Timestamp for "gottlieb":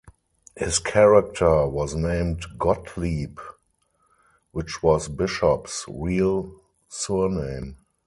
2.57-3.37